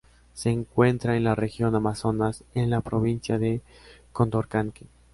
[0.33, 3.61] Se encuentra en la región Amazonas, en la provincia de
[4.11, 4.87] Condorcanqui.